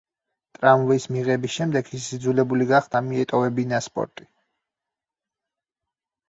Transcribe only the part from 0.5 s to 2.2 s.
ტრამვის მიღების შემდეგ ის